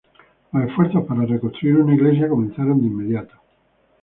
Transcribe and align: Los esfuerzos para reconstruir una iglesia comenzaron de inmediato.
Los 0.51 0.63
esfuerzos 0.63 1.05
para 1.05 1.25
reconstruir 1.27 1.77
una 1.77 1.93
iglesia 1.93 2.27
comenzaron 2.27 2.81
de 2.81 2.87
inmediato. 2.87 3.35